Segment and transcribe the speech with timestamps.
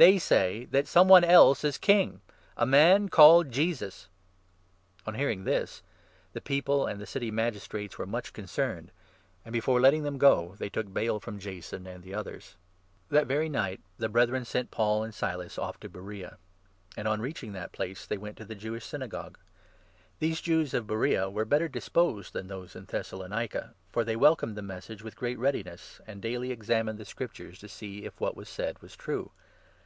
[0.00, 2.22] They say that some one else is king—
[2.56, 4.08] a man called Jesus!"
[5.06, 5.82] On hearing this,
[6.32, 8.92] the people and the City Magistrates were 8 much concerned;
[9.44, 12.56] and, before letting them go, they took bail 9 from Jason and the others.
[13.10, 15.90] Paul That very night the Brethren sent Paul and 10 at Beroea Silas off to
[15.90, 16.38] Beroea;
[16.96, 19.36] and on reaching that place, they went to the Jewish Synagogue.
[20.18, 24.56] These Jews of Beroea n were better disposed than those in Thessalonica, for they welcomed
[24.56, 28.34] the Message with great readiness, and daily ex amined the Scriptures to see if what
[28.34, 29.32] was said was true.